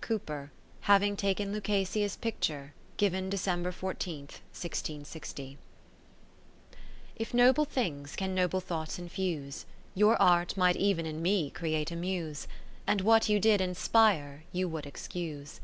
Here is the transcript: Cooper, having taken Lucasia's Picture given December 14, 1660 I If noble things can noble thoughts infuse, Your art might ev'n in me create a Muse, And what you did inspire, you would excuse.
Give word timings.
Cooper, 0.00 0.52
having 0.82 1.16
taken 1.16 1.52
Lucasia's 1.52 2.14
Picture 2.14 2.72
given 2.98 3.28
December 3.28 3.72
14, 3.72 4.26
1660 4.52 5.58
I 6.72 6.76
If 7.16 7.34
noble 7.34 7.64
things 7.64 8.14
can 8.14 8.32
noble 8.32 8.60
thoughts 8.60 9.00
infuse, 9.00 9.66
Your 9.96 10.16
art 10.22 10.56
might 10.56 10.76
ev'n 10.76 11.04
in 11.04 11.20
me 11.20 11.50
create 11.50 11.90
a 11.90 11.96
Muse, 11.96 12.46
And 12.86 13.00
what 13.00 13.28
you 13.28 13.40
did 13.40 13.60
inspire, 13.60 14.44
you 14.52 14.68
would 14.68 14.86
excuse. 14.86 15.58